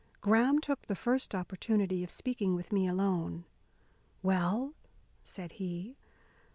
Graham 0.19 0.57
took 0.57 0.87
the 0.87 0.95
first 0.95 1.35
opportunity 1.35 2.03
of 2.03 2.09
speaking 2.09 2.55
with 2.55 2.71
me 2.71 2.87
alone. 2.87 3.45
"Well?" 4.23 4.73
said 5.23 5.51
he. 5.51 5.95